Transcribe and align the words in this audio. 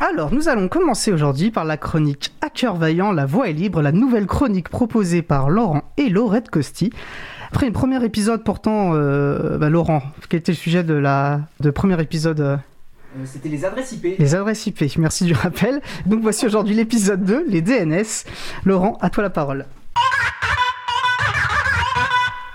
Alors, 0.00 0.32
nous 0.32 0.48
allons 0.48 0.68
commencer 0.68 1.12
aujourd'hui 1.12 1.50
par 1.50 1.64
la 1.64 1.76
chronique 1.76 2.32
Hacker 2.42 2.74
Vaillant, 2.76 3.12
la 3.12 3.26
voix 3.26 3.48
est 3.48 3.52
libre, 3.52 3.80
la 3.80 3.92
nouvelle 3.92 4.26
chronique 4.26 4.68
proposée 4.68 5.22
par 5.22 5.48
Laurent 5.50 5.82
et 5.96 6.08
Laurette 6.08 6.50
Costi. 6.50 6.90
Après 7.52 7.66
un 7.68 7.72
premier 7.72 8.04
épisode 8.04 8.42
portant, 8.44 8.90
euh, 8.94 9.56
bah, 9.56 9.70
Laurent, 9.70 10.02
quel 10.28 10.40
était 10.40 10.52
le 10.52 10.56
sujet 10.56 10.82
de 10.82 10.94
la 10.94 11.40
de 11.60 11.70
premier 11.70 12.00
épisode 12.02 12.40
euh, 12.40 12.56
Euh, 13.16 13.22
C'était 13.24 13.48
les 13.48 13.64
adresses 13.64 13.92
IP. 13.92 14.18
Les 14.18 14.34
adresses 14.34 14.66
IP, 14.66 14.84
merci 14.98 15.24
du 15.24 15.32
rappel. 15.34 15.80
Donc 16.06 16.20
voici 16.22 16.44
aujourd'hui 16.44 16.74
l'épisode 16.74 17.24
2, 17.24 17.44
les 17.48 17.62
DNS. 17.62 18.04
Laurent, 18.64 18.98
à 19.00 19.08
toi 19.10 19.22
la 19.22 19.30
parole. 19.30 19.64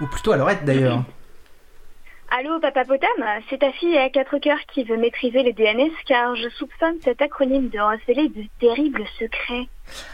Ou 0.01 0.05
plutôt 0.07 0.33
à 0.33 0.37
Lorette 0.37 0.65
d'ailleurs. 0.65 1.03
Allô, 2.39 2.57
Papa 2.61 2.85
Potam, 2.85 3.09
c'est 3.49 3.59
ta 3.59 3.69
fille 3.73 3.97
à 3.97 4.09
quatre 4.09 4.37
cœurs 4.37 4.65
qui 4.73 4.85
veut 4.85 4.95
maîtriser 4.95 5.43
les 5.43 5.51
DNS 5.51 5.91
car 6.05 6.37
je 6.37 6.47
soupçonne 6.47 6.95
cet 7.03 7.21
acronyme 7.21 7.67
de 7.67 7.79
receler 7.79 8.29
de 8.29 8.45
terribles 8.61 9.03
secrets. 9.19 9.67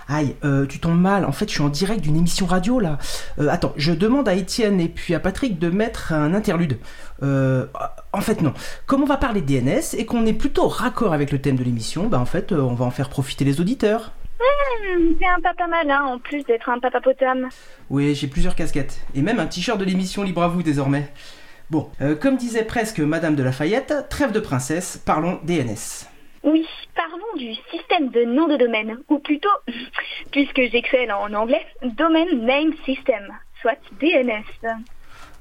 Aïe, 0.07 0.35
euh, 0.43 0.65
tu 0.65 0.79
tombes 0.79 0.99
mal. 0.99 1.23
En 1.23 1.31
fait, 1.31 1.47
je 1.47 1.53
suis 1.53 1.61
en 1.61 1.69
direct 1.69 2.01
d'une 2.01 2.15
émission 2.15 2.47
radio 2.47 2.79
là. 2.79 2.97
Euh, 3.37 3.49
attends, 3.49 3.73
je 3.77 3.91
demande 3.91 4.27
à 4.27 4.33
Étienne 4.33 4.79
et 4.79 4.89
puis 4.89 5.13
à 5.13 5.19
Patrick 5.19 5.59
de 5.59 5.69
mettre 5.69 6.13
un 6.13 6.33
interlude. 6.33 6.79
Euh, 7.21 7.67
en 8.11 8.21
fait, 8.21 8.41
non. 8.41 8.55
Comme 8.87 9.03
on 9.03 9.05
va 9.05 9.17
parler 9.17 9.41
DNS 9.41 9.93
et 9.95 10.07
qu'on 10.07 10.25
est 10.25 10.33
plutôt 10.33 10.67
raccord 10.67 11.13
avec 11.13 11.31
le 11.31 11.39
thème 11.39 11.57
de 11.57 11.63
l'émission, 11.63 12.07
bah 12.07 12.19
en 12.19 12.25
fait, 12.25 12.51
euh, 12.51 12.59
on 12.59 12.73
va 12.73 12.85
en 12.85 12.91
faire 12.91 13.09
profiter 13.09 13.45
les 13.45 13.61
auditeurs. 13.61 14.13
Hmm, 14.39 15.13
c'est 15.19 15.27
un 15.27 15.41
papa 15.41 15.67
malin 15.67 16.01
en 16.05 16.17
plus 16.17 16.43
d'être 16.45 16.69
un 16.69 16.79
Papa 16.79 17.01
Potam. 17.01 17.49
Oui, 17.91 18.15
j'ai 18.15 18.25
plusieurs 18.25 18.55
casquettes. 18.55 19.05
Et 19.13 19.21
même 19.21 19.39
un 19.39 19.45
t-shirt 19.45 19.79
de 19.79 19.85
l'émission 19.85 20.23
Libre 20.23 20.41
à 20.41 20.47
vous 20.47 20.63
désormais. 20.63 21.11
Bon, 21.71 21.89
euh, 22.01 22.15
comme 22.15 22.37
disait 22.37 22.63
presque 22.63 22.99
Madame 22.99 23.35
de 23.35 23.41
Lafayette, 23.41 24.07
trêve 24.09 24.31
de 24.31 24.39
princesse, 24.39 25.01
parlons 25.03 25.39
DNS. 25.43 26.05
Oui, 26.43 26.67
parlons 26.95 27.37
du 27.37 27.55
système 27.71 28.09
de 28.09 28.23
nom 28.23 28.47
de 28.47 28.55
domaine, 28.55 28.99
ou 29.09 29.17
plutôt, 29.17 29.49
puisque 30.31 30.61
j'excelle 30.71 31.11
en 31.11 31.33
anglais, 31.33 31.65
Domain 31.81 32.25
Name 32.35 32.73
System, 32.85 33.33
soit 33.61 33.77
DNS. 33.99 34.43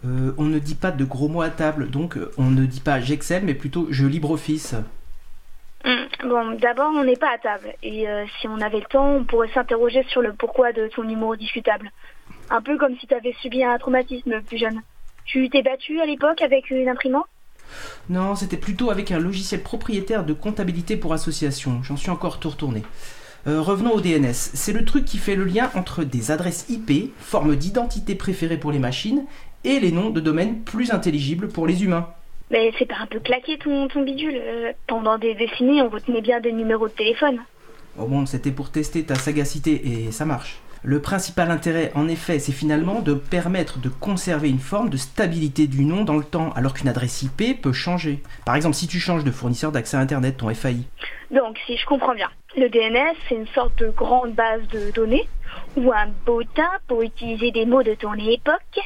Euh, 0.07 0.33
on 0.39 0.45
ne 0.45 0.59
dit 0.59 0.75
pas 0.75 0.91
de 0.91 1.05
gros 1.05 1.29
mots 1.29 1.43
à 1.43 1.51
table, 1.51 1.91
donc 1.91 2.17
euh, 2.17 2.31
on 2.39 2.51
ne 2.51 2.65
dit 2.65 2.81
pas 2.81 3.01
j'excelle, 3.01 3.45
mais 3.45 3.55
plutôt 3.55 3.89
je 3.91 4.07
LibreOffice. 4.07 4.75
Hmm, 5.85 6.05
Bon, 6.27 6.53
d'abord, 6.59 6.91
on 6.95 7.05
n'est 7.05 7.17
pas 7.17 7.35
à 7.35 7.39
table, 7.39 7.75
et 7.83 8.09
euh, 8.09 8.25
si 8.41 8.49
on 8.49 8.61
avait 8.63 8.81
le 8.81 8.87
temps, 8.87 9.17
on 9.17 9.25
pourrait 9.25 9.51
s'interroger 9.53 10.03
sur 10.05 10.23
le 10.23 10.33
pourquoi 10.33 10.73
de 10.73 10.89
ton 10.89 11.07
humour 11.07 11.37
discutable. 11.37 11.91
Un 12.49 12.63
peu 12.63 12.79
comme 12.79 12.97
si 12.97 13.07
tu 13.07 13.15
avais 13.15 13.35
subi 13.43 13.63
un 13.63 13.77
traumatisme 13.77 14.41
plus 14.41 14.57
jeune. 14.57 14.81
Tu 15.25 15.49
t'es 15.51 15.63
battu 15.63 16.01
à 16.01 16.07
l'époque 16.07 16.43
avec 16.43 16.71
une 16.71 16.89
imprimante? 16.89 17.27
Non, 18.09 18.35
c'était 18.35 18.57
plutôt 18.57 18.91
avec 18.91 19.11
un 19.11 19.19
logiciel 19.19 19.63
propriétaire 19.63 20.25
de 20.25 20.33
comptabilité 20.33 20.97
pour 20.97 21.13
association. 21.13 21.83
J'en 21.83 21.97
suis 21.97 22.11
encore 22.11 22.39
tout 22.39 22.51
retourné. 22.51 22.83
Euh, 23.47 23.61
revenons 23.61 23.93
au 23.93 24.01
DNS. 24.01 24.33
C'est 24.33 24.73
le 24.73 24.85
truc 24.85 25.05
qui 25.05 25.19
fait 25.19 25.37
le 25.37 25.45
lien 25.45 25.71
entre 25.75 26.05
des 26.05 26.31
adresses 26.31 26.67
IP, 26.69 27.13
forme 27.19 27.57
d'identité 27.57 28.15
préférée 28.15 28.57
pour 28.57 28.73
les 28.73 28.79
machines, 28.79 29.25
et 29.65 29.81
les 29.81 29.93
noms 29.93 30.11
de 30.11 30.21
domaine 30.21 30.61
plus 30.61 30.93
intelligibles 30.93 31.49
pour 31.49 31.67
les 31.67 31.85
humains. 31.85 32.09
Mais 32.51 32.73
c'est 32.79 32.87
pas 32.87 32.99
un 33.01 33.07
peu 33.07 33.21
claqué 33.21 33.59
ton, 33.59 33.89
ton 33.89 34.03
bidule 34.03 34.37
euh, 34.37 34.73
Pendant 34.87 35.19
des 35.19 35.35
décennies, 35.35 35.83
on 35.83 35.89
retenait 35.89 36.21
bien 36.21 36.41
des 36.41 36.53
numéros 36.53 36.89
de 36.89 36.93
téléphone. 36.93 37.39
Oh 37.99 38.07
bon, 38.07 38.27
c'était 38.27 38.51
pour 38.51 38.71
tester 38.71 39.05
ta 39.05 39.15
sagacité 39.15 40.07
et 40.07 40.13
ça 40.13 40.25
marche. 40.25 40.59
Le 40.87 41.01
principal 41.01 41.51
intérêt, 41.51 41.91
en 41.95 42.09
effet, 42.09 42.39
c'est 42.39 42.53
finalement 42.53 43.01
de 43.01 43.15
permettre 43.15 43.79
de 43.79 43.89
conserver 43.89 44.51
une 44.51 44.59
forme 44.59 44.91
de 44.91 44.99
stabilité 44.99 45.67
du 45.67 45.87
nom 45.87 46.05
dans 46.05 46.19
le 46.19 46.25
temps, 46.25 46.53
alors 46.57 46.75
qu'une 46.75 46.89
adresse 46.89 47.23
IP 47.23 47.63
peut 47.63 47.73
changer. 47.73 48.23
Par 48.45 48.55
exemple, 48.55 48.75
si 48.75 48.87
tu 48.87 49.01
changes 49.01 49.25
de 49.25 49.31
fournisseur 49.31 49.73
d'accès 49.73 49.97
à 49.97 50.01
Internet, 50.01 50.37
ton 50.37 50.53
FAI. 50.53 50.77
Donc, 51.31 51.57
si 51.67 51.79
je 51.79 51.87
comprends 51.87 52.15
bien, 52.15 52.29
le 52.59 52.69
DNS, 52.69 53.17
c'est 53.27 53.35
une 53.35 53.47
sorte 53.55 53.79
de 53.79 53.89
grande 53.89 54.35
base 54.35 54.61
de 54.75 54.91
données, 54.91 55.27
ou 55.79 55.91
un 55.91 56.09
bottin, 56.27 56.69
pour 56.87 57.01
utiliser 57.01 57.51
des 57.51 57.65
mots 57.65 57.83
de 57.83 57.95
ton 57.95 58.13
époque, 58.13 58.79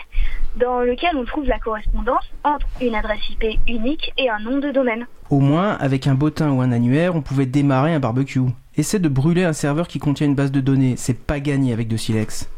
dans 0.54 0.78
lequel 0.82 1.16
on 1.16 1.24
trouve 1.24 1.48
la 1.48 1.58
correspondance 1.58 2.30
entre 2.44 2.68
une 2.80 2.94
adresse 2.94 3.28
IP 3.28 3.58
unique 3.66 4.12
et 4.16 4.30
un 4.30 4.38
nom 4.38 4.58
de 4.58 4.70
domaine. 4.70 5.08
Au 5.30 5.40
moins, 5.40 5.72
avec 5.72 6.06
un 6.06 6.14
bottin 6.14 6.52
ou 6.52 6.60
un 6.60 6.70
annuaire, 6.70 7.16
on 7.16 7.22
pouvait 7.22 7.46
démarrer 7.46 7.92
un 7.92 7.98
barbecue. 7.98 8.38
Essaie 8.78 9.00
de 9.00 9.08
brûler 9.08 9.42
un 9.42 9.52
serveur 9.52 9.88
qui 9.88 9.98
contient 9.98 10.28
une 10.28 10.36
base 10.36 10.52
de 10.52 10.60
données, 10.60 10.94
c'est 10.96 11.18
pas 11.18 11.40
gagné 11.40 11.72
avec 11.72 11.88
de 11.88 11.96
silex. 11.96 12.48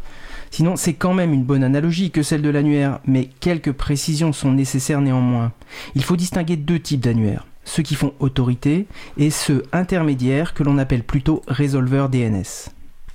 Sinon, 0.51 0.77
c'est 0.77 0.93
quand 0.93 1.15
même 1.15 1.33
une 1.33 1.45
bonne 1.45 1.65
analogie 1.65 2.11
que 2.11 2.23
celle 2.23 2.43
de 2.43 2.51
l'annuaire, 2.51 3.01
mais 3.07 3.31
quelques 3.41 3.73
précisions 3.73 4.35
sont 4.35 4.53
nécessaires 4.53 5.01
néanmoins. 5.01 5.53
Il 5.95 6.05
faut 6.05 6.17
distinguer 6.17 6.57
deux 6.57 6.79
types 6.79 7.01
d'annuaires, 7.01 7.47
ceux 7.65 7.83
qui 7.83 7.95
font 7.95 8.13
autorité 8.21 8.87
et 9.17 9.31
ceux 9.31 9.63
intermédiaires 9.73 10.53
que 10.53 10.63
l'on 10.63 10.77
appelle 10.77 11.05
plutôt 11.05 11.41
résolveurs 11.49 12.11
DNS. 12.11 12.69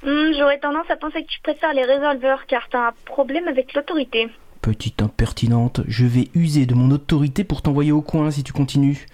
Hmm, 0.03 0.31
J'aurais 0.39 0.59
tendance 0.59 0.89
à 0.89 0.95
penser 0.95 1.21
que 1.23 1.29
tu 1.29 1.41
préfères 1.43 1.73
les 1.73 1.83
résolveurs 1.85 2.47
car 2.47 2.67
t'as 2.71 2.87
un 2.87 2.93
problème 3.05 3.47
avec 3.47 3.75
l'autorité. 3.75 4.29
Petite 4.65 5.03
impertinente, 5.03 5.81
je 5.87 6.07
vais 6.07 6.29
user 6.33 6.65
de 6.65 6.73
mon 6.73 6.89
autorité 6.89 7.43
pour 7.43 7.61
t'envoyer 7.61 7.91
au 7.91 8.01
coin 8.01 8.31
si 8.31 8.41
tu 8.41 8.51
continues. 8.51 9.05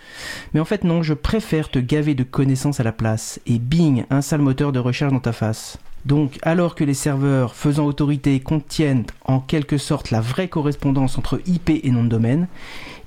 Mais 0.54 0.62
en 0.62 0.66
fait 0.66 0.86
non, 0.86 1.04
je 1.04 1.14
préfère 1.14 1.70
te 1.70 1.78
gaver 1.78 2.16
de 2.16 2.24
connaissances 2.24 2.80
à 2.80 2.84
la 2.84 2.94
place, 2.94 3.42
et 3.46 3.60
bing, 3.60 4.06
un 4.10 4.22
sale 4.22 4.40
moteur 4.40 4.72
de 4.72 4.80
recherche 4.80 5.12
dans 5.12 5.20
ta 5.20 5.34
face. 5.34 5.78
Donc, 6.06 6.40
alors 6.44 6.74
que 6.74 6.86
les 6.86 6.94
serveurs 6.94 7.54
faisant 7.54 7.86
autorité 7.86 8.40
contiennent 8.40 9.04
en 9.26 9.42
quelque 9.42 9.78
sorte 9.78 10.10
la 10.10 10.22
vraie 10.22 10.48
correspondance 10.48 11.18
entre 11.18 11.42
IP 11.46 11.70
et 11.70 11.92
nom 11.92 12.06
de 12.06 12.08
domaine, 12.08 12.48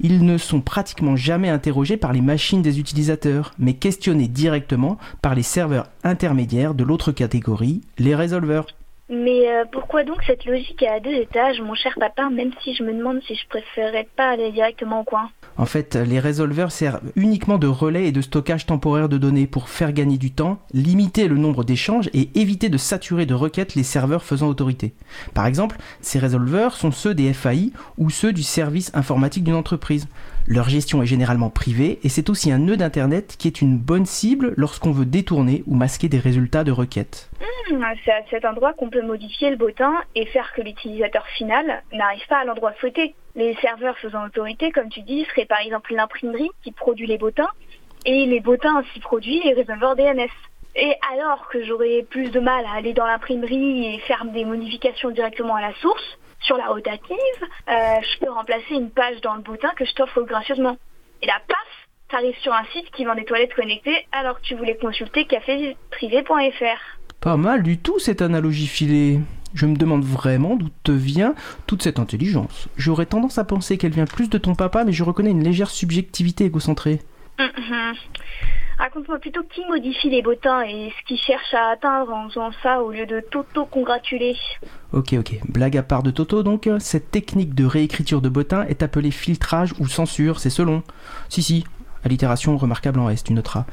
ils 0.03 0.23
ne 0.23 0.37
sont 0.37 0.61
pratiquement 0.61 1.17
jamais 1.17 1.49
interrogés 1.49 1.97
par 1.97 2.13
les 2.13 2.21
machines 2.21 2.61
des 2.61 2.79
utilisateurs, 2.79 3.55
mais 3.59 3.73
questionnés 3.73 4.29
directement 4.29 4.99
par 5.23 5.35
les 5.35 5.43
serveurs 5.43 5.87
intermédiaires 6.03 6.75
de 6.75 6.85
l'autre 6.85 7.11
catégorie, 7.11 7.81
les 7.97 8.15
résolveurs. 8.15 8.67
Mais 9.11 9.49
euh, 9.49 9.65
pourquoi 9.71 10.03
donc 10.03 10.23
cette 10.27 10.47
logique 10.47 10.83
à 10.83 10.99
deux 10.99 11.13
étages, 11.13 11.61
mon 11.61 11.75
cher 11.75 11.93
papa, 12.01 12.31
même 12.31 12.53
si 12.63 12.75
je 12.75 12.83
me 12.83 12.95
demande 12.95 13.21
si 13.27 13.35
je 13.35 13.47
préférerais 13.49 14.09
pas 14.17 14.31
aller 14.31 14.51
directement 14.51 15.01
au 15.01 15.05
coin? 15.05 15.31
En 15.57 15.67
fait, 15.67 15.95
les 15.95 16.19
résolveurs 16.19 16.73
servent 16.73 17.01
uniquement 17.15 17.59
de 17.59 17.67
relais 17.67 18.09
et 18.09 18.13
de 18.13 18.23
stockage 18.23 18.67
temporaire 18.67 19.11
de 19.11 19.19
données 19.19 19.47
pour 19.47 19.69
faire 19.69 19.93
gagner 19.93 20.17
du 20.17 20.33
temps, 20.33 20.59
limiter 20.73 21.29
le 21.29 21.37
nombre 21.37 21.65
d'échanges 21.65 22.09
et 22.15 22.31
éviter 22.35 22.71
de 22.71 22.79
saturer 22.79 23.27
de 23.27 23.35
requêtes 23.35 23.75
les 23.75 23.83
serveurs 23.83 24.25
faisant 24.25 24.49
autorité. 24.49 24.95
Par 25.35 25.47
exemple, 25.47 25.77
ces 26.01 26.19
résolveurs 26.19 26.75
sont 26.75 26.91
ceux 26.91 27.15
des 27.15 27.33
FAI 27.35 27.73
ou 27.99 28.09
ceux 28.11 28.33
du 28.33 28.43
service 28.43 28.91
informatique 28.95 29.45
d'une 29.45 29.55
entreprise. 29.55 30.09
Leur 30.47 30.69
gestion 30.69 31.03
est 31.03 31.07
généralement 31.07 31.51
privée 31.51 32.01
et 32.03 32.09
c'est 32.09 32.29
aussi 32.29 32.51
un 32.51 32.59
nœud 32.59 32.77
d'Internet 32.77 33.37
qui 33.39 33.49
est 33.49 33.63
une 33.63 33.79
bonne 33.79 34.07
cible 34.07 34.55
lorsqu'on 34.57 34.93
veut 34.93 35.07
détourner 35.07 35.63
ou 35.67 35.75
masquer 35.75 36.09
des 36.09 36.19
résultats 36.19 36.65
de 36.65 36.73
requêtes. 36.73 37.31
Hmm, 37.41 37.45
C'est 38.05 38.13
à 38.13 38.23
cet 38.29 38.45
endroit 38.45 38.75
qu'on 38.75 38.91
peut 38.91 39.03
modifier 39.03 39.49
le 39.49 39.57
bottin 39.57 39.95
et 40.15 40.27
faire 40.27 40.53
que 40.53 40.61
l'utilisateur 40.61 41.27
final 41.29 41.83
n'arrive 41.93 42.27
pas 42.29 42.39
à 42.39 42.45
l'endroit 42.45 42.75
souhaité. 42.79 43.15
Les 43.35 43.55
serveurs 43.57 43.97
faisant 43.99 44.27
autorité, 44.27 44.71
comme 44.71 44.91
tu 44.91 45.01
dis, 45.01 45.25
seraient 45.25 45.47
par 45.47 45.61
exemple 45.61 45.95
l'imprimerie 45.95 46.51
qui 46.63 46.73
produit 46.73 47.07
les 47.07 47.17
bottins 47.17 47.49
et 48.05 48.27
les 48.27 48.41
bottins 48.41 48.77
ainsi 48.77 49.01
produits 49.01 49.41
les 49.43 49.55
résolveurs 49.55 49.97
DNS. 49.97 50.29
Et 50.77 50.95
alors 51.13 51.49
que 51.49 51.65
j'aurais 51.65 52.05
plus 52.11 52.31
de 52.31 52.41
mal 52.41 52.67
à 52.67 52.77
aller 52.77 52.93
dans 52.93 53.07
l'imprimerie 53.07 53.95
et 53.95 53.99
faire 54.01 54.25
des 54.27 54.45
modifications 54.45 55.11
directement 55.11 55.55
à 55.55 55.63
la 55.63 55.75
source, 55.75 56.19
sur 56.41 56.59
la 56.59 56.67
rotative, 56.67 57.17
euh, 57.69 57.73
je 58.03 58.19
peux 58.19 58.31
remplacer 58.31 58.75
une 58.75 58.91
page 58.91 59.21
dans 59.23 59.35
le 59.35 59.41
bottin 59.41 59.71
que 59.77 59.87
je 59.87 59.95
t'offre 59.95 60.21
gracieusement. 60.23 60.77
Et 61.23 61.27
là, 61.27 61.41
paf, 61.49 61.89
t'arrives 62.11 62.37
sur 62.41 62.53
un 62.53 62.65
site 62.67 62.91
qui 62.91 63.07
vend 63.07 63.15
des 63.15 63.25
toilettes 63.25 63.55
connectées 63.55 64.07
alors 64.13 64.39
que 64.39 64.45
tu 64.45 64.55
voulais 64.55 64.77
consulter 64.77 65.25
caféprivé.fr. 65.25 66.94
Pas 67.25 67.39
mal 67.39 67.63
du 67.63 67.79
tout 67.79 67.99
cette 67.99 68.21
analogie 68.21 68.67
filée. 68.67 69.19
Je 69.55 69.65
me 69.65 69.77
demande 69.77 70.05
vraiment 70.05 70.57
d'où 70.57 70.69
te 70.83 70.93
vient 70.93 71.35
toute 71.67 71.83
cette 71.83 71.99
intelligence. 71.99 72.69
J'aurais 72.77 73.07
tendance 73.07 73.39
à 73.39 73.45
penser 73.45 73.79
qu'elle 73.79 73.95
vient 73.95 74.05
plus 74.05 74.29
de 74.29 74.37
ton 74.37 74.55
papa, 74.55 74.85
mais 74.85 74.93
je 74.93 75.03
reconnais 75.03 75.31
une 75.31 75.43
légère 75.43 75.71
subjectivité 75.71 76.45
égocentrée. 76.45 77.01
Mhm. 77.39 77.95
Raconte-moi 78.77 79.19
plutôt 79.21 79.43
qui 79.45 79.63
modifie 79.71 80.11
les 80.11 80.21
bottins 80.21 80.65
et 80.65 80.93
ce 80.99 81.09
qu'ils 81.09 81.17
cherchent 81.17 81.55
à 81.55 81.71
atteindre 81.71 82.13
en 82.13 82.29
faisant 82.29 82.51
ça 82.63 82.83
au 82.83 82.93
lieu 82.93 83.07
de 83.07 83.21
t'auto-congratuler? 83.21 84.37
Ok, 84.93 85.15
ok. 85.15 85.41
Blague 85.49 85.79
à 85.79 85.83
part 85.83 86.03
de 86.03 86.11
Toto, 86.11 86.43
donc, 86.43 86.69
cette 86.79 87.11
technique 87.11 87.55
de 87.55 87.65
réécriture 87.65 88.21
de 88.21 88.29
bottin 88.29 88.67
est 88.69 88.83
appelée 88.83 89.11
filtrage 89.11 89.73
ou 89.79 89.89
censure, 89.89 90.41
c'est 90.41 90.51
selon. 90.51 90.83
Si, 91.31 91.43
si, 91.43 91.65
allitération 92.05 92.59
remarquable 92.59 93.01
en 93.01 93.09
S, 93.09 93.25
tu 93.25 93.33
noteras. 93.33 93.65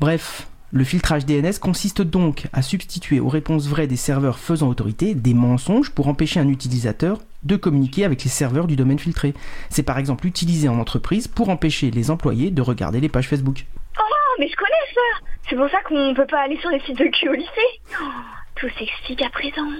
Bref, 0.00 0.49
le 0.72 0.84
filtrage 0.84 1.26
DNS 1.26 1.58
consiste 1.60 2.00
donc 2.00 2.46
à 2.52 2.62
substituer 2.62 3.18
aux 3.18 3.28
réponses 3.28 3.66
vraies 3.66 3.88
des 3.88 3.96
serveurs 3.96 4.38
faisant 4.38 4.68
autorité 4.68 5.14
des 5.14 5.34
mensonges 5.34 5.90
pour 5.90 6.06
empêcher 6.06 6.38
un 6.38 6.48
utilisateur 6.48 7.18
de 7.42 7.56
communiquer 7.56 8.04
avec 8.04 8.22
les 8.22 8.30
serveurs 8.30 8.68
du 8.68 8.76
domaine 8.76 8.98
filtré. 8.98 9.34
C'est 9.68 9.82
par 9.82 9.98
exemple 9.98 10.28
utilisé 10.28 10.68
en 10.68 10.78
entreprise 10.78 11.26
pour 11.26 11.48
empêcher 11.48 11.90
les 11.90 12.10
employés 12.12 12.52
de 12.52 12.62
regarder 12.62 13.00
les 13.00 13.08
pages 13.08 13.26
Facebook. 13.26 13.64
Oh, 13.98 14.36
mais 14.38 14.48
je 14.48 14.54
connais 14.54 14.94
ça 14.94 15.26
C'est 15.48 15.56
pour 15.56 15.68
ça 15.70 15.82
qu'on 15.88 16.14
peut 16.14 16.26
pas 16.26 16.42
aller 16.42 16.58
sur 16.60 16.70
les 16.70 16.80
sites 16.80 16.98
de 16.98 17.06
cul 17.06 17.28
au 17.28 17.34
lycée. 17.34 17.80
Oh, 18.00 18.04
tout 18.54 18.68
s'explique 18.78 19.22
à 19.22 19.30
présent. 19.30 19.70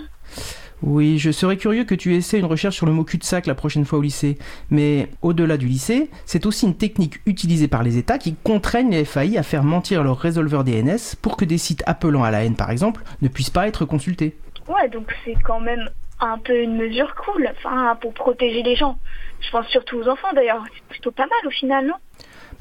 Oui, 0.83 1.19
je 1.19 1.31
serais 1.31 1.59
curieux 1.59 1.85
que 1.85 1.95
tu 1.95 2.15
essaies 2.15 2.39
une 2.39 2.47
recherche 2.47 2.77
sur 2.77 2.87
le 2.87 2.93
mot 2.93 3.05
cul-de-sac 3.05 3.47
la 3.47 3.55
prochaine 3.55 3.85
fois 3.85 3.99
au 3.99 4.03
lycée. 4.03 4.39
Mais 4.71 5.09
au-delà 5.21 5.59
du 5.59 5.67
lycée, 5.67 6.09
c'est 6.25 6.47
aussi 6.47 6.67
une 6.67 6.77
technique 6.77 7.21
utilisée 7.27 7.69
par 7.69 7.83
les 7.83 7.99
États 7.99 8.17
qui 8.17 8.35
contraignent 8.35 8.91
les 8.91 9.05
FAI 9.05 9.37
à 9.37 9.43
faire 9.43 9.63
mentir 9.63 10.03
leur 10.03 10.19
résolveur 10.19 10.65
DNS 10.65 11.17
pour 11.21 11.37
que 11.37 11.45
des 11.45 11.59
sites 11.59 11.83
appelant 11.87 12.25
à 12.25 12.31
la 12.31 12.45
haine, 12.45 12.57
par 12.57 12.71
exemple, 12.71 13.03
ne 13.21 13.29
puissent 13.29 13.51
pas 13.51 13.69
être 13.69 13.85
consultés. 13.85 14.37
Ouais, 14.69 14.89
donc 14.89 15.15
c'est 15.25 15.37
quand 15.45 15.61
même 15.61 15.91
un 16.21 16.39
peu 16.39 16.63
une 16.63 16.77
mesure 16.77 17.15
cool, 17.15 17.49
enfin, 17.59 17.97
pour 18.01 18.15
protéger 18.15 18.63
les 18.63 18.77
gens. 18.77 18.99
Je 19.41 19.51
pense 19.51 19.67
surtout 19.69 19.99
aux 19.99 20.09
enfants 20.09 20.33
d'ailleurs. 20.35 20.65
C'est 20.75 20.85
plutôt 20.89 21.11
pas 21.11 21.27
mal 21.27 21.47
au 21.47 21.51
final, 21.51 21.87
non? 21.87 21.95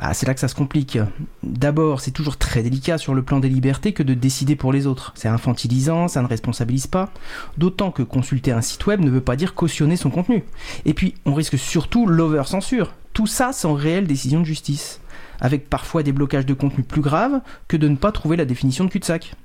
Ah, 0.01 0.13
c'est 0.13 0.25
là 0.25 0.33
que 0.33 0.39
ça 0.39 0.47
se 0.47 0.55
complique. 0.55 0.97
D'abord, 1.43 1.99
c'est 1.99 2.11
toujours 2.11 2.37
très 2.37 2.63
délicat 2.63 2.97
sur 2.97 3.13
le 3.13 3.21
plan 3.21 3.39
des 3.39 3.49
libertés 3.49 3.91
que 3.91 4.03
de 4.03 4.13
décider 4.13 4.55
pour 4.55 4.71
les 4.71 4.87
autres. 4.87 5.11
C'est 5.15 5.27
infantilisant, 5.27 6.07
ça 6.07 6.21
ne 6.21 6.27
responsabilise 6.27 6.87
pas. 6.87 7.11
D'autant 7.57 7.91
que 7.91 8.03
consulter 8.03 8.53
un 8.53 8.61
site 8.61 8.85
web 8.87 9.01
ne 9.01 9.09
veut 9.09 9.19
pas 9.19 9.35
dire 9.35 9.55
cautionner 9.55 9.97
son 9.97 10.09
contenu. 10.09 10.45
Et 10.85 10.93
puis, 10.93 11.15
on 11.25 11.33
risque 11.33 11.57
surtout 11.57 12.05
l'over-censure. 12.05 12.93
Tout 13.13 13.27
ça 13.27 13.51
sans 13.51 13.73
réelle 13.73 14.07
décision 14.07 14.39
de 14.39 14.45
justice. 14.45 15.01
Avec 15.41 15.69
parfois 15.69 16.01
des 16.01 16.13
blocages 16.13 16.45
de 16.45 16.53
contenu 16.53 16.83
plus 16.83 17.01
graves 17.01 17.41
que 17.67 17.75
de 17.75 17.89
ne 17.89 17.97
pas 17.97 18.13
trouver 18.13 18.37
la 18.37 18.45
définition 18.45 18.85
de 18.85 18.89
cul-de-sac. 18.89 19.35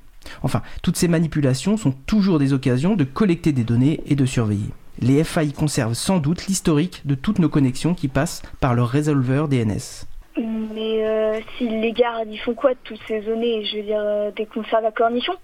Enfin, 0.43 0.63
toutes 0.83 0.97
ces 0.97 1.09
manipulations 1.09 1.77
sont 1.77 1.93
toujours 2.07 2.39
des 2.39 2.53
occasions 2.53 2.95
de 2.95 3.05
collecter 3.05 3.53
des 3.53 3.65
données 3.65 4.03
et 4.07 4.15
de 4.15 4.25
surveiller. 4.25 4.71
Les 5.01 5.25
FAI 5.25 5.53
conservent 5.53 5.95
sans 5.95 6.19
doute 6.19 6.47
l'historique 6.47 7.03
de 7.05 7.17
toutes 7.17 7.41
nos 7.41 7.49
connexions 7.49 7.95
qui 7.95 8.07
passent 8.07 8.43
par 8.61 8.75
leur 8.75 8.89
résolveur 8.89 9.49
DNS. 9.49 10.07
Mais 10.75 11.07
euh, 11.07 11.41
si 11.57 11.69
les 11.69 11.93
gardes, 11.93 12.29
ils 12.31 12.39
font 12.39 12.55
quoi 12.55 12.71
de 12.71 12.79
toutes 12.83 13.01
ces 13.07 13.21
données? 13.21 13.65
Je 13.65 13.77
veux 13.77 13.83
dire, 13.85 14.01
euh, 14.01 14.31
des 14.33 14.47
conserves 14.47 14.85
à 14.85 14.91
cornichons 14.91 15.37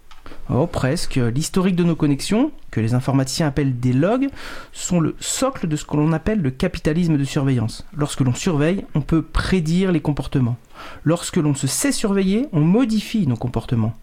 Oh, 0.52 0.66
presque. 0.66 1.14
L'historique 1.14 1.76
de 1.76 1.84
nos 1.84 1.94
connexions, 1.94 2.50
que 2.70 2.80
les 2.80 2.94
informaticiens 2.94 3.46
appellent 3.46 3.78
des 3.78 3.92
logs, 3.92 4.28
sont 4.72 5.00
le 5.00 5.14
socle 5.20 5.68
de 5.68 5.76
ce 5.76 5.84
que 5.84 5.96
l'on 5.96 6.12
appelle 6.12 6.40
le 6.40 6.50
capitalisme 6.50 7.16
de 7.16 7.24
surveillance. 7.24 7.86
Lorsque 7.96 8.20
l'on 8.20 8.34
surveille, 8.34 8.84
on 8.94 9.00
peut 9.00 9.22
prédire 9.22 9.92
les 9.92 10.00
comportements. 10.00 10.56
Lorsque 11.04 11.36
l'on 11.36 11.54
se 11.54 11.66
sait 11.66 11.92
surveiller, 11.92 12.46
on 12.52 12.60
modifie 12.60 13.26
nos 13.26 13.36
comportements. 13.36 13.94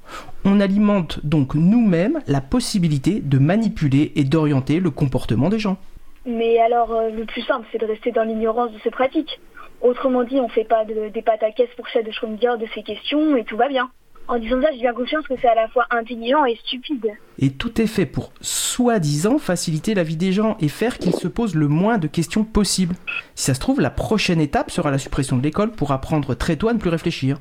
On 0.45 0.59
alimente 0.59 1.25
donc 1.25 1.53
nous-mêmes 1.53 2.19
la 2.27 2.41
possibilité 2.41 3.19
de 3.19 3.37
manipuler 3.37 4.13
et 4.15 4.23
d'orienter 4.23 4.79
le 4.79 4.91
comportement 4.91 5.49
des 5.49 5.59
gens. 5.59 5.77
Mais 6.25 6.59
alors, 6.59 6.93
euh, 6.93 7.09
le 7.09 7.25
plus 7.25 7.41
simple, 7.43 7.65
c'est 7.71 7.79
de 7.79 7.85
rester 7.85 8.11
dans 8.11 8.23
l'ignorance 8.23 8.71
de 8.71 8.79
ces 8.83 8.91
pratiques. 8.91 9.39
Autrement 9.81 10.23
dit, 10.23 10.39
on 10.39 10.49
fait 10.49 10.63
pas 10.63 10.85
des 10.85 11.21
pâtes 11.21 11.43
à 11.43 11.51
caisse 11.51 11.69
pour 11.75 11.85
de 11.85 12.11
Schrödinger 12.11 12.57
de 12.59 12.67
ces 12.73 12.83
questions 12.83 13.35
et 13.35 13.43
tout 13.43 13.57
va 13.57 13.67
bien. 13.67 13.89
En 14.29 14.39
disant 14.39 14.61
ça, 14.61 14.67
j'ai 14.73 14.81
bien 14.81 14.93
conscience 14.93 15.25
que 15.25 15.35
c'est 15.39 15.47
à 15.47 15.55
la 15.55 15.69
fois 15.69 15.85
intelligent 15.89 16.43
et 16.43 16.57
stupide. 16.57 17.07
Et 17.39 17.51
tout 17.51 17.81
est 17.81 17.87
fait 17.87 18.05
pour, 18.05 18.33
soi-disant, 18.41 19.37
faciliter 19.37 19.93
la 19.93 20.03
vie 20.03 20.17
des 20.17 20.33
gens 20.33 20.57
et 20.59 20.67
faire 20.67 20.97
qu'ils 20.97 21.15
se 21.15 21.29
posent 21.29 21.55
le 21.55 21.69
moins 21.69 21.97
de 21.97 22.07
questions 22.07 22.43
possible. 22.43 22.95
Si 23.35 23.45
ça 23.45 23.53
se 23.53 23.61
trouve, 23.61 23.79
la 23.79 23.89
prochaine 23.89 24.41
étape 24.41 24.69
sera 24.69 24.91
la 24.91 24.97
suppression 24.97 25.37
de 25.37 25.43
l'école 25.43 25.71
pour 25.71 25.93
apprendre 25.93 26.35
très 26.35 26.57
tôt 26.57 26.67
à 26.67 26.73
ne 26.73 26.79
plus 26.79 26.89
réfléchir. 26.89 27.37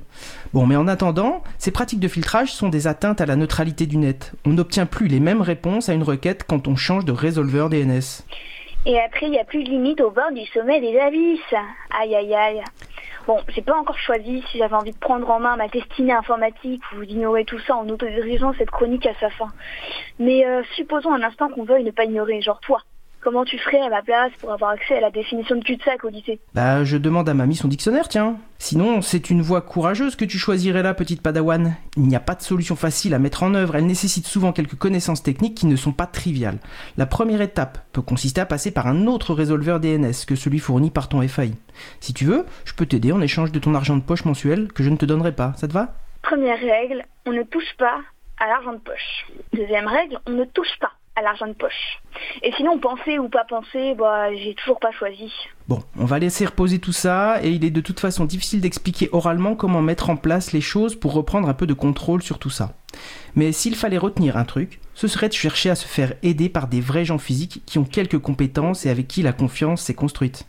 Bon, 0.53 0.65
mais 0.65 0.77
en 0.77 0.87
attendant, 0.87 1.43
ces 1.59 1.73
pratiques 1.73 1.99
de 1.99 2.07
filtrage 2.07 2.53
sont 2.53 2.69
des 2.69 2.87
atteintes 2.87 3.21
à 3.21 3.27
la 3.27 3.35
neutralité 3.35 3.87
du 3.87 3.97
net. 3.97 4.35
On 4.45 4.53
n'obtient 4.53 4.87
plus 4.87 5.09
les 5.09 5.21
mêmes 5.21 5.43
réponses 5.43 5.89
à 5.89 5.95
une 5.95 6.05
requête 6.05 6.45
quand 6.47 6.69
on 6.69 6.77
change 6.77 7.05
de 7.05 7.13
résolveur 7.13 7.69
DNS. 7.69 8.23
Et 8.89 9.01
après, 9.01 9.27
il 9.27 9.33
n'y 9.33 9.41
a 9.41 9.45
plus 9.45 9.65
de 9.65 9.69
limite 9.69 10.01
au 10.01 10.13
bord 10.13 10.31
du 10.31 10.47
sommet 10.47 10.81
des 10.81 10.97
abysses. 10.97 11.55
Aïe, 11.91 12.15
aïe, 12.15 12.35
aïe. 12.35 12.63
Bon, 13.27 13.41
j'ai 13.49 13.63
pas 13.63 13.77
encore 13.77 13.99
choisi 13.99 14.45
si 14.49 14.59
j'avais 14.59 14.77
envie 14.77 14.93
de 14.93 14.99
prendre 14.99 15.29
en 15.29 15.41
main 15.41 15.57
ma 15.57 15.67
destinée 15.67 16.13
informatique 16.13 16.83
ou 16.97 17.05
d'ignorer 17.05 17.45
tout 17.45 17.59
ça 17.67 17.75
en 17.75 17.89
autorisant 17.89 18.55
cette 18.57 18.71
chronique 18.71 19.05
à 19.07 19.15
sa 19.19 19.29
fin. 19.31 19.49
Mais 20.21 20.47
euh, 20.47 20.63
supposons 20.77 21.13
un 21.13 21.23
instant 21.25 21.49
qu'on 21.49 21.65
veuille 21.65 21.83
ne 21.83 21.91
pas 21.91 22.05
ignorer, 22.05 22.41
genre 22.41 22.61
toi. 22.61 22.81
Comment 23.27 23.45
tu 23.45 23.59
ferais 23.59 23.81
à 23.81 23.89
ma 23.89 24.03
place 24.03 24.31
pour 24.39 24.53
avoir 24.53 24.71
accès 24.71 24.99
à 24.99 25.01
la 25.01 25.11
définition 25.11 25.57
de 25.57 25.65
cul-de-sac 25.65 26.05
au 26.05 26.11
lycée? 26.11 26.39
Bah, 26.55 26.85
je 26.85 26.97
demande 26.97 27.29
à 27.29 27.35
mamie 27.35 27.57
son 27.57 27.67
dictionnaire, 27.67 28.07
tiens. 28.07 28.37
Sinon, 28.61 29.03
c'est 29.03 29.31
une 29.31 29.43
voie 29.43 29.63
courageuse 29.63 30.15
que 30.15 30.25
tu 30.25 30.39
choisirais 30.39 30.85
là, 30.85 30.95
petite 30.95 31.23
padawan. 31.23 31.75
Il 31.97 32.05
n'y 32.05 32.15
a 32.15 32.21
pas 32.21 32.37
de 32.37 32.43
solution 32.43 32.77
facile 32.77 33.15
à 33.15 33.19
mettre 33.19 33.43
en 33.43 33.55
œuvre, 33.55 33.75
elle 33.75 33.87
nécessite 33.87 34.29
souvent 34.29 34.53
quelques 34.53 34.77
connaissances 34.77 35.25
techniques 35.25 35.57
qui 35.57 35.67
ne 35.67 35.75
sont 35.75 35.91
pas 35.91 36.07
triviales. 36.07 36.61
La 36.97 37.07
première 37.07 37.41
étape 37.41 37.79
peut 37.93 38.01
consister 38.01 38.41
à 38.41 38.47
passer 38.47 38.71
par 38.71 38.87
un 38.87 39.09
autre 39.09 39.35
résolveur 39.35 39.81
DNS 39.81 40.25
que 40.25 40.37
celui 40.37 40.61
fourni 40.61 40.93
par 40.93 41.09
ton 41.09 41.27
FAI. 41.27 41.51
Si 41.99 42.15
tu 42.15 42.27
veux, 42.27 42.47
je 42.65 42.75
peux 42.75 42.87
t'aider 42.87 43.11
en 43.11 43.21
échange 43.21 43.51
de 43.51 43.59
ton 43.59 43.75
argent 43.75 43.97
de 43.97 44.03
poche 44.03 44.25
mensuel 44.25 44.73
que 44.73 44.85
je 44.85 44.91
ne 44.91 44.97
te 44.97 45.05
donnerai 45.05 45.33
pas, 45.33 45.53
ça 45.57 45.67
te 45.67 45.73
va? 45.73 45.97
Première 46.23 46.61
règle, 46.61 47.05
on 47.27 47.33
ne 47.33 47.43
touche 47.43 47.75
pas 47.77 47.99
à 48.39 48.47
l'argent 48.47 48.75
de 48.75 48.79
poche. 48.79 49.27
Deuxième 49.53 49.89
règle, 49.89 50.21
on 50.29 50.31
ne 50.31 50.45
touche 50.45 50.79
pas 50.81 50.93
à 51.17 51.23
l'argent 51.23 51.47
de 51.47 51.55
poche. 51.55 52.01
Et 52.43 52.53
sinon, 52.53 52.79
penser 52.79 53.19
ou 53.19 53.29
pas 53.29 53.45
penser, 53.45 53.95
bah, 53.95 54.35
j'ai 54.35 54.55
toujours 54.55 54.79
pas 54.79 54.93
choisi. 54.93 55.33
Bon, 55.69 55.81
on 55.99 56.05
va 56.05 56.19
laisser 56.19 56.47
reposer 56.47 56.79
tout 56.79 56.93
ça, 56.93 57.43
et 57.43 57.51
il 57.51 57.65
est 57.65 57.71
de 57.71 57.81
toute 57.81 58.01
façon 58.01 58.25
difficile 58.25 58.61
d'expliquer 58.61 59.09
oralement 59.13 59.57
comment 59.57 59.83
mettre 59.83 60.11
en 60.11 60.17
place 60.17 60.53
les 60.53 60.61
choses 60.61 60.95
pour 60.95 61.13
reprendre 61.13 61.49
un 61.49 61.55
peu 61.55 61.67
de 61.67 61.75
contrôle 61.75 62.23
sur 62.23 62.39
tout 62.39 62.51
ça. 62.51 62.75
Mais 63.35 63.53
s'il 63.53 63.75
fallait 63.75 63.99
retenir 63.99 64.37
un 64.37 64.45
truc, 64.45 64.81
ce 64.95 65.09
serait 65.09 65.29
de 65.29 65.35
chercher 65.35 65.71
à 65.71 65.75
se 65.75 65.87
faire 65.87 66.15
aider 66.23 66.49
par 66.49 66.69
des 66.69 66.81
vrais 66.81 67.05
gens 67.05 67.19
physiques 67.19 67.63
qui 67.67 67.79
ont 67.79 67.85
quelques 67.85 68.19
compétences 68.19 68.87
et 68.87 68.91
avec 68.91 69.09
qui 69.09 69.23
la 69.23 69.33
confiance 69.33 69.83
s'est 69.83 69.95
construite. 69.95 70.47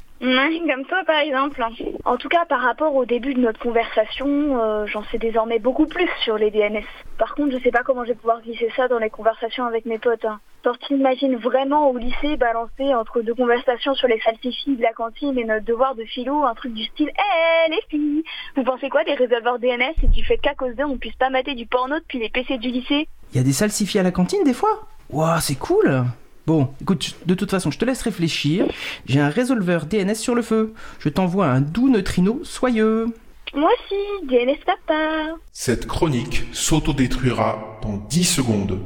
comme 0.67 0.85
toi 0.85 1.03
par 1.05 1.19
exemple. 1.19 1.63
En 2.05 2.17
tout 2.17 2.29
cas, 2.29 2.45
par 2.45 2.61
rapport 2.61 2.95
au 2.95 3.05
début 3.05 3.33
de 3.33 3.39
notre 3.39 3.59
conversation, 3.59 4.61
euh, 4.61 4.85
j'en 4.85 5.03
sais 5.05 5.17
désormais 5.17 5.59
beaucoup 5.59 5.87
plus 5.87 6.09
sur 6.23 6.37
les 6.37 6.51
DNS. 6.51 6.85
Par 7.17 7.35
contre, 7.35 7.57
je 7.57 7.63
sais 7.63 7.71
pas 7.71 7.83
comment 7.83 8.03
je 8.03 8.09
vais 8.09 8.15
pouvoir 8.15 8.41
glisser 8.41 8.69
ça 8.75 8.87
dans 8.87 8.99
les 8.99 9.09
conversations 9.09 9.65
avec 9.65 9.85
mes 9.85 9.97
potes. 9.97 10.25
Hein. 10.25 10.39
Genre, 10.67 10.77
t'imagines 10.85 11.37
vraiment 11.37 11.89
au 11.91 11.97
lycée 11.97 12.35
balancer 12.35 12.93
entre 12.93 13.21
deux 13.21 13.33
conversations 13.33 13.95
sur 13.95 14.09
les 14.09 14.19
salsifis 14.19 14.75
de 14.75 14.81
la 14.81 14.91
cantine 14.91 15.37
et 15.39 15.45
notre 15.45 15.63
devoir 15.63 15.95
de 15.95 16.03
philo 16.03 16.43
un 16.43 16.53
truc 16.55 16.73
du 16.73 16.83
style 16.83 17.09
Eh 17.09 17.71
les 17.71 17.79
filles 17.89 18.21
Vous 18.57 18.65
pensez 18.65 18.89
quoi 18.89 19.05
des 19.05 19.13
résolveurs 19.13 19.59
DNS 19.59 19.93
et 20.03 20.07
du 20.07 20.25
fait 20.25 20.37
qu'à 20.39 20.55
cause 20.55 20.75
d'eux 20.75 20.83
on 20.83 20.97
puisse 20.97 21.15
pas 21.15 21.29
mater 21.29 21.55
du 21.55 21.67
porno 21.67 21.97
depuis 21.99 22.19
les 22.19 22.27
PC 22.27 22.57
du 22.57 22.67
lycée? 22.67 23.07
Il 23.31 23.37
y 23.37 23.39
a 23.39 23.43
des 23.43 23.53
salsifis 23.53 23.97
à 23.97 24.03
la 24.03 24.11
cantine 24.11 24.43
des 24.43 24.51
fois? 24.53 24.89
Waouh, 25.09 25.39
c'est 25.39 25.57
cool 25.57 26.03
Bon, 26.45 26.67
écoute, 26.81 27.15
de 27.25 27.33
toute 27.33 27.49
façon, 27.51 27.71
je 27.71 27.79
te 27.79 27.85
laisse 27.85 28.01
réfléchir. 28.01 28.65
J'ai 29.05 29.21
un 29.21 29.29
résolveur 29.29 29.85
DNS 29.85 30.15
sur 30.15 30.35
le 30.35 30.41
feu. 30.41 30.73
Je 30.99 31.07
t'envoie 31.07 31.45
un 31.45 31.61
doux 31.61 31.87
neutrino 31.87 32.41
soyeux. 32.43 33.05
Moi 33.53 33.69
aussi, 33.71 34.27
DNS 34.27 34.57
papa. 34.65 35.35
Cette 35.53 35.87
chronique 35.87 36.43
s'autodétruira 36.51 37.79
dans 37.83 37.95
10 38.09 38.23
secondes. 38.25 38.79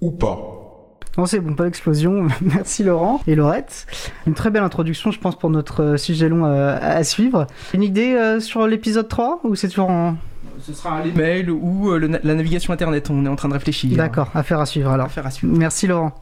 Ou 0.00 0.10
pas. 0.10 0.57
Non, 1.18 1.26
c'est 1.26 1.40
bon, 1.40 1.54
pas 1.54 1.64
d'explosion. 1.64 2.28
Merci 2.40 2.84
Laurent 2.84 3.20
et 3.26 3.34
Laurette. 3.34 3.86
Une 4.28 4.34
très 4.34 4.50
belle 4.50 4.62
introduction, 4.62 5.10
je 5.10 5.18
pense, 5.18 5.36
pour 5.36 5.50
notre 5.50 5.82
euh, 5.82 5.96
sujet 5.96 6.28
long 6.28 6.46
euh, 6.46 6.78
à 6.80 7.02
suivre. 7.02 7.48
Une 7.74 7.82
idée 7.82 8.14
euh, 8.14 8.38
sur 8.38 8.68
l'épisode 8.68 9.08
3 9.08 9.40
ou 9.42 9.56
c'est 9.56 9.68
toujours 9.68 9.90
en... 9.90 10.16
Ce 10.60 10.72
sera 10.72 11.02
les 11.02 11.10
mails 11.12 11.50
ou 11.50 11.92
la 11.96 12.34
navigation 12.34 12.72
internet. 12.72 13.10
On 13.10 13.24
est 13.24 13.28
en 13.28 13.36
train 13.36 13.48
de 13.48 13.54
réfléchir. 13.54 13.96
D'accord, 13.96 14.30
affaire 14.34 14.60
à 14.60 14.66
suivre 14.66 14.90
alors. 14.90 15.06
Affaire 15.06 15.26
à 15.26 15.30
suivre. 15.30 15.56
Merci 15.56 15.86
Laurent. 15.86 16.12